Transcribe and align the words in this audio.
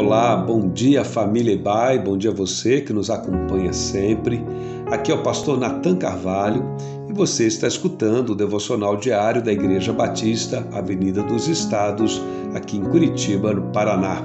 Olá, 0.00 0.36
bom 0.36 0.68
dia 0.68 1.04
família 1.04 1.52
Ibai, 1.52 1.98
bom 1.98 2.16
dia 2.16 2.30
você 2.30 2.80
que 2.80 2.92
nos 2.92 3.10
acompanha 3.10 3.72
sempre. 3.72 4.40
Aqui 4.86 5.10
é 5.10 5.14
o 5.16 5.24
pastor 5.24 5.58
Nathan 5.58 5.96
Carvalho 5.96 6.64
e 7.08 7.12
você 7.12 7.48
está 7.48 7.66
escutando 7.66 8.30
o 8.30 8.34
devocional 8.36 8.96
diário 8.96 9.42
da 9.42 9.52
Igreja 9.52 9.92
Batista, 9.92 10.64
Avenida 10.70 11.20
dos 11.24 11.48
Estados, 11.48 12.22
aqui 12.54 12.76
em 12.76 12.84
Curitiba, 12.84 13.52
no 13.52 13.72
Paraná. 13.72 14.22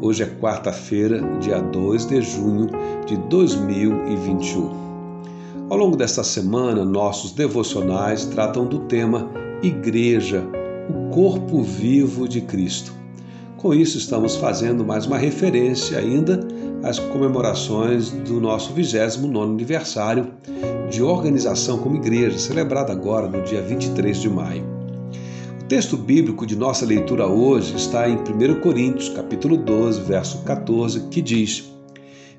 Hoje 0.00 0.22
é 0.22 0.26
quarta-feira, 0.26 1.20
dia 1.40 1.58
2 1.60 2.06
de 2.06 2.22
junho 2.22 2.68
de 3.04 3.16
2021. 3.16 4.70
Ao 5.68 5.76
longo 5.76 5.96
desta 5.96 6.22
semana, 6.22 6.84
nossos 6.84 7.32
devocionais 7.32 8.24
tratam 8.26 8.66
do 8.66 8.78
tema 8.86 9.28
Igreja, 9.64 10.44
o 10.88 11.12
corpo 11.12 11.60
vivo 11.60 12.28
de 12.28 12.40
Cristo. 12.40 12.97
Com 13.58 13.74
isso, 13.74 13.98
estamos 13.98 14.36
fazendo 14.36 14.84
mais 14.84 15.04
uma 15.04 15.18
referência 15.18 15.98
ainda 15.98 16.38
às 16.80 17.00
comemorações 17.00 18.08
do 18.10 18.40
nosso 18.40 18.72
29 18.72 19.52
aniversário 19.52 20.28
de 20.88 21.02
organização 21.02 21.78
como 21.78 21.96
igreja, 21.96 22.38
celebrado 22.38 22.92
agora 22.92 23.26
no 23.26 23.42
dia 23.42 23.60
23 23.60 24.16
de 24.20 24.30
maio. 24.30 24.64
O 25.60 25.64
texto 25.64 25.96
bíblico 25.96 26.46
de 26.46 26.54
nossa 26.54 26.86
leitura 26.86 27.26
hoje 27.26 27.74
está 27.74 28.08
em 28.08 28.14
1 28.14 28.60
Coríntios, 28.60 29.08
capítulo 29.08 29.56
12, 29.56 30.02
verso 30.02 30.38
14, 30.44 31.08
que 31.10 31.20
diz: 31.20 31.64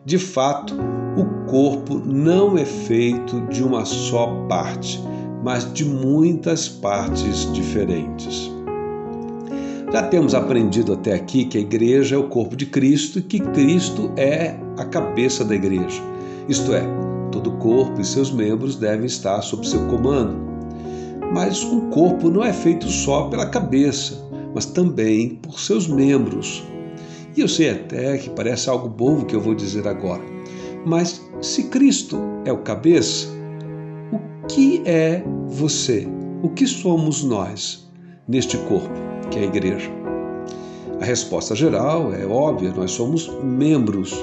De 0.06 0.18
fato, 0.18 0.74
o 1.18 1.52
corpo 1.52 2.00
não 2.00 2.58
é 2.58 2.64
feito 2.64 3.42
de 3.48 3.62
uma 3.62 3.84
só 3.84 4.28
parte, 4.48 5.04
mas 5.44 5.70
de 5.74 5.84
muitas 5.84 6.70
partes 6.70 7.52
diferentes. 7.52 8.50
Já 9.92 10.04
temos 10.04 10.36
aprendido 10.36 10.94
até 10.94 11.16
aqui 11.16 11.46
que 11.46 11.58
a 11.58 11.62
igreja 11.62 12.16
é 12.16 12.18
o 12.18 12.28
corpo 12.28 12.56
de 12.56 12.68
Cristo 12.68 13.18
e 13.18 13.24
que 13.24 13.40
Cristo 13.40 14.12
é 14.16 14.56
a 14.78 14.86
cabeça 14.86 15.44
da 15.44 15.56
igreja. 15.56 16.00
Isto 16.48 16.74
é, 16.76 16.84
todo 17.32 17.50
o 17.50 17.58
corpo 17.58 18.00
e 18.00 18.06
seus 18.06 18.30
membros 18.32 18.76
devem 18.76 19.08
estar 19.08 19.42
sob 19.42 19.68
seu 19.68 19.88
comando. 19.88 20.38
Mas 21.34 21.64
um 21.64 21.90
corpo 21.90 22.30
não 22.30 22.44
é 22.44 22.54
feito 22.54 22.88
só 22.88 23.30
pela 23.30 23.48
cabeça, 23.48 24.24
mas 24.54 24.68
também 24.68 25.40
por 25.42 25.60
seus 25.60 25.88
membros. 25.88 26.64
E 27.36 27.42
eu 27.42 27.48
sei 27.48 27.72
até 27.72 28.16
que 28.20 28.30
parece 28.30 28.70
algo 28.70 28.88
bobo 28.88 29.26
que 29.26 29.36
eu 29.36 29.42
vou 29.42 29.56
dizer 29.56 29.88
agora. 29.88 30.22
Mas 30.86 31.28
se 31.42 31.64
Cristo 31.64 32.22
é 32.46 32.52
o 32.52 32.60
cabeça, 32.60 33.28
o 34.14 34.48
que 34.48 34.84
é 34.86 35.24
você? 35.48 36.08
O 36.44 36.50
que 36.50 36.68
somos 36.68 37.24
nós 37.24 37.90
neste 38.28 38.56
corpo? 38.56 39.09
Que 39.30 39.40
é 39.40 39.44
a 39.44 39.46
igreja? 39.46 39.90
A 41.00 41.06
resposta 41.06 41.56
geral 41.56 42.14
é 42.14 42.26
óbvia: 42.26 42.74
nós 42.76 42.92
somos 42.92 43.30
membros, 43.44 44.14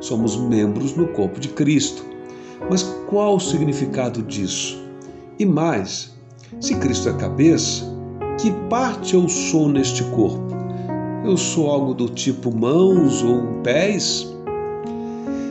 somos 0.00 0.36
membros 0.36 0.96
no 0.96 1.06
corpo 1.08 1.38
de 1.38 1.48
Cristo. 1.48 2.04
Mas 2.68 2.82
qual 3.08 3.36
o 3.36 3.40
significado 3.40 4.22
disso? 4.22 4.82
E 5.38 5.44
mais, 5.44 6.14
se 6.60 6.74
Cristo 6.76 7.08
é 7.10 7.12
cabeça, 7.12 7.84
que 8.40 8.50
parte 8.68 9.14
eu 9.14 9.28
sou 9.28 9.68
neste 9.68 10.02
corpo? 10.04 10.56
Eu 11.24 11.36
sou 11.36 11.70
algo 11.70 11.92
do 11.92 12.08
tipo 12.08 12.54
mãos 12.54 13.22
ou 13.22 13.42
pés? 13.62 14.32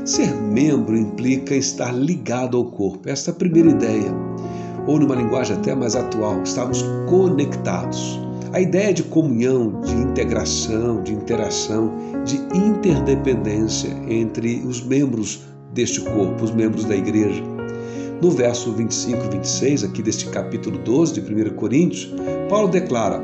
Ser 0.03 0.33
membro 0.33 0.95
implica 0.95 1.55
estar 1.55 1.91
ligado 1.91 2.57
ao 2.57 2.65
corpo. 2.65 3.09
Esta 3.09 3.31
é 3.31 3.33
a 3.33 3.35
primeira 3.35 3.69
ideia. 3.69 4.13
Ou, 4.87 4.99
numa 4.99 5.15
linguagem 5.15 5.55
até 5.57 5.73
mais 5.73 5.95
atual, 5.95 6.41
estamos 6.43 6.83
conectados. 7.09 8.19
A 8.53 8.61
ideia 8.61 8.93
de 8.93 9.03
comunhão, 9.03 9.81
de 9.81 9.93
integração, 9.93 11.01
de 11.01 11.13
interação, 11.13 11.91
de 12.23 12.37
interdependência 12.57 13.89
entre 14.07 14.63
os 14.65 14.81
membros 14.81 15.41
deste 15.73 16.01
corpo, 16.01 16.43
os 16.43 16.51
membros 16.51 16.85
da 16.85 16.95
igreja. 16.95 17.43
No 18.21 18.31
verso 18.31 18.71
25 18.71 19.25
e 19.25 19.29
26, 19.37 19.83
aqui 19.83 20.01
deste 20.01 20.29
capítulo 20.29 20.77
12 20.77 21.19
de 21.19 21.21
1 21.21 21.55
Coríntios, 21.55 22.13
Paulo 22.49 22.69
declara: 22.69 23.21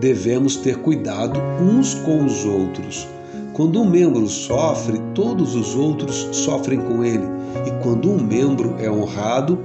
devemos 0.00 0.56
ter 0.56 0.78
cuidado 0.78 1.38
uns 1.60 1.94
com 1.94 2.24
os 2.24 2.44
outros. 2.44 3.06
Quando 3.52 3.80
um 3.80 3.88
membro 3.88 4.26
sofre, 4.26 4.98
todos 5.14 5.54
os 5.54 5.74
outros 5.76 6.28
sofrem 6.32 6.80
com 6.80 7.04
ele. 7.04 7.24
E 7.66 7.82
quando 7.82 8.10
um 8.10 8.20
membro 8.20 8.76
é 8.78 8.90
honrado, 8.90 9.58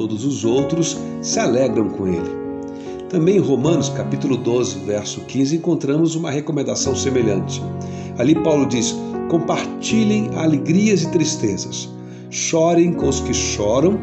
todos 0.00 0.24
os 0.24 0.46
outros 0.46 0.96
se 1.20 1.38
alegram 1.38 1.90
com 1.90 2.06
ele. 2.06 2.30
Também 3.10 3.36
em 3.36 3.40
Romanos, 3.40 3.90
capítulo 3.90 4.34
12, 4.34 4.78
verso 4.86 5.20
15, 5.26 5.56
encontramos 5.56 6.14
uma 6.14 6.30
recomendação 6.30 6.96
semelhante. 6.96 7.62
Ali 8.16 8.34
Paulo 8.34 8.64
diz: 8.64 8.96
compartilhem 9.28 10.30
alegrias 10.36 11.02
e 11.02 11.10
tristezas, 11.10 11.86
chorem 12.30 12.94
com 12.94 13.10
os 13.10 13.20
que 13.20 13.34
choram 13.34 13.98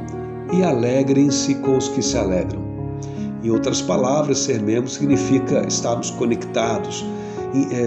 e 0.53 0.61
alegrem-se 0.61 1.55
com 1.55 1.75
os 1.75 1.87
que 1.87 2.03
se 2.03 2.15
alegram. 2.15 2.61
Em 3.43 3.49
outras 3.49 3.81
palavras, 3.81 4.37
ser 4.37 4.61
membro 4.61 4.91
significa 4.91 5.65
estarmos 5.67 6.11
conectados, 6.11 7.03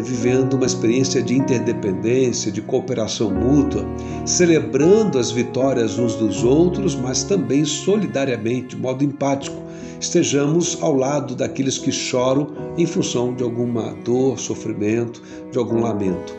vivendo 0.02 0.54
uma 0.54 0.66
experiência 0.66 1.22
de 1.22 1.36
interdependência, 1.36 2.50
de 2.50 2.62
cooperação 2.62 3.30
mútua, 3.30 3.84
celebrando 4.24 5.18
as 5.18 5.30
vitórias 5.30 5.98
uns 5.98 6.14
dos 6.14 6.42
outros, 6.42 6.94
mas 6.94 7.22
também 7.22 7.64
solidariamente, 7.64 8.74
de 8.74 8.76
modo 8.76 9.04
empático, 9.04 9.56
estejamos 10.00 10.78
ao 10.80 10.94
lado 10.94 11.34
daqueles 11.34 11.78
que 11.78 11.92
choram 11.92 12.48
em 12.76 12.86
função 12.86 13.34
de 13.34 13.42
alguma 13.42 13.94
dor, 14.04 14.38
sofrimento, 14.38 15.22
de 15.50 15.58
algum 15.58 15.80
lamento. 15.80 16.34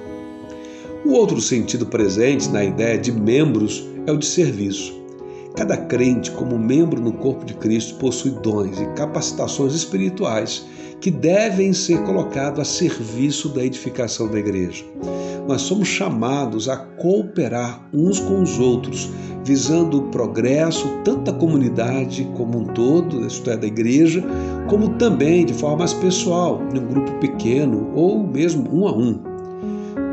O 1.05 1.13
outro 1.13 1.39
sentido 1.41 1.85
presente 1.85 2.49
na 2.49 2.63
ideia 2.63 2.97
de 2.97 3.11
membros 3.11 3.87
é 4.05 4.11
o 4.11 4.17
de 4.17 4.25
serviço. 4.25 4.99
Cada 5.55 5.75
crente, 5.75 6.31
como 6.31 6.57
membro 6.57 7.01
no 7.01 7.11
corpo 7.11 7.43
de 7.43 7.53
Cristo, 7.55 7.95
possui 7.95 8.31
dons 8.31 8.79
e 8.79 8.85
capacitações 8.95 9.73
espirituais 9.73 10.65
que 11.01 11.09
devem 11.09 11.73
ser 11.73 12.03
colocados 12.03 12.59
a 12.59 12.63
serviço 12.63 13.50
da 13.50 13.66
edificação 13.66 14.29
da 14.29 14.38
igreja. 14.38 14.85
Nós 15.47 15.63
somos 15.63 15.88
chamados 15.88 16.69
a 16.69 16.78
cooperar 16.78 17.89
uns 17.91 18.19
com 18.19 18.44
os 18.44 18.59
outros, 18.59 19.09
visando 19.44 19.97
o 19.97 20.09
progresso 20.09 20.88
tanto 21.03 21.23
da 21.23 21.34
comunidade 21.34 22.29
como 22.38 22.59
um 22.59 22.66
todo, 22.66 23.25
isto 23.25 23.50
é, 23.50 23.57
da 23.57 23.66
igreja, 23.66 24.23
como 24.69 24.90
também 24.97 25.44
de 25.44 25.53
forma 25.53 25.79
mais 25.79 25.94
pessoal, 25.95 26.61
em 26.73 26.78
um 26.78 26.88
grupo 26.88 27.11
pequeno 27.19 27.91
ou 27.95 28.22
mesmo 28.22 28.69
um 28.72 28.88
a 28.88 28.95
um. 28.95 29.30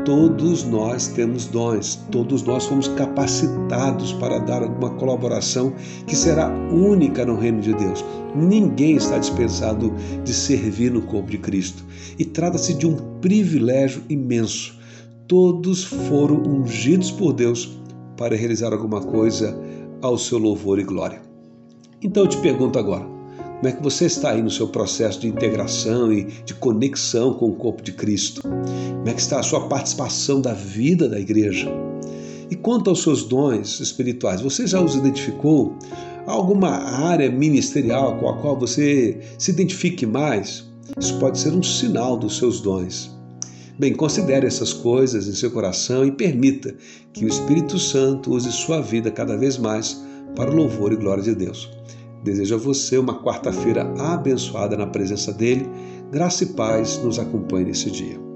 Todos 0.09 0.63
nós 0.63 1.09
temos 1.09 1.45
dons, 1.45 1.97
todos 2.11 2.41
nós 2.41 2.65
fomos 2.65 2.87
capacitados 2.87 4.11
para 4.13 4.39
dar 4.39 4.63
alguma 4.63 4.89
colaboração 4.95 5.71
que 6.07 6.15
será 6.15 6.49
única 6.71 7.23
no 7.23 7.35
reino 7.35 7.61
de 7.61 7.75
Deus. 7.75 8.03
Ninguém 8.35 8.95
está 8.95 9.19
dispensado 9.19 9.93
de 10.23 10.33
servir 10.33 10.91
no 10.91 11.03
corpo 11.03 11.29
de 11.29 11.37
Cristo. 11.37 11.85
E 12.17 12.25
trata-se 12.25 12.73
de 12.73 12.87
um 12.87 12.95
privilégio 13.21 14.01
imenso. 14.09 14.79
Todos 15.27 15.83
foram 15.83 16.41
ungidos 16.41 17.11
por 17.11 17.31
Deus 17.31 17.79
para 18.17 18.35
realizar 18.35 18.73
alguma 18.73 19.01
coisa 19.01 19.55
ao 20.01 20.17
seu 20.17 20.39
louvor 20.39 20.79
e 20.79 20.83
glória. 20.83 21.21
Então 22.01 22.23
eu 22.23 22.29
te 22.29 22.37
pergunto 22.37 22.79
agora: 22.79 23.05
como 23.59 23.67
é 23.67 23.71
que 23.73 23.83
você 23.83 24.05
está 24.05 24.31
aí 24.31 24.41
no 24.41 24.49
seu 24.49 24.69
processo 24.69 25.19
de 25.19 25.27
integração 25.27 26.13
e 26.13 26.23
de 26.45 26.53
conexão 26.53 27.33
com 27.33 27.49
o 27.49 27.55
corpo 27.55 27.83
de 27.83 27.91
Cristo? 27.91 28.41
Como 28.41 29.09
é 29.09 29.13
que 29.13 29.19
está 29.19 29.37
a 29.37 29.43
sua 29.43 29.67
participação 29.67 30.39
da 30.39 30.53
vida 30.53 31.09
da 31.09 31.19
igreja? 31.19 31.69
E 32.49 32.55
quanto 32.55 32.89
aos 32.89 33.03
seus 33.03 33.25
dons 33.25 33.81
espirituais, 33.81 34.39
você 34.39 34.65
já 34.65 34.81
os 34.81 34.95
identificou? 34.95 35.75
Há 36.25 36.31
alguma 36.31 36.69
área 36.69 37.29
ministerial 37.29 38.17
com 38.17 38.29
a 38.29 38.37
qual 38.37 38.57
você 38.57 39.19
se 39.37 39.51
identifique 39.51 40.05
mais? 40.05 40.63
Isso 40.97 41.19
pode 41.19 41.37
ser 41.37 41.51
um 41.51 41.61
sinal 41.61 42.15
dos 42.15 42.37
seus 42.37 42.61
dons. 42.61 43.13
Bem, 43.77 43.93
considere 43.93 44.47
essas 44.47 44.71
coisas 44.71 45.27
em 45.27 45.33
seu 45.33 45.51
coração 45.51 46.05
e 46.05 46.11
permita 46.13 46.73
que 47.11 47.25
o 47.25 47.27
Espírito 47.27 47.77
Santo 47.77 48.31
use 48.31 48.53
sua 48.53 48.79
vida 48.79 49.11
cada 49.11 49.35
vez 49.35 49.57
mais 49.57 50.01
para 50.33 50.49
o 50.49 50.55
louvor 50.55 50.93
e 50.93 50.95
glória 50.95 51.23
de 51.23 51.35
Deus. 51.35 51.69
Desejo 52.23 52.55
a 52.55 52.57
você 52.57 52.97
uma 52.97 53.23
quarta-feira 53.23 53.83
abençoada 53.97 54.75
na 54.75 54.87
presença 54.87 55.31
dele. 55.31 55.69
Graça 56.11 56.43
e 56.43 56.47
paz 56.47 56.97
nos 57.03 57.17
acompanhe 57.19 57.65
nesse 57.65 57.89
dia. 57.89 58.28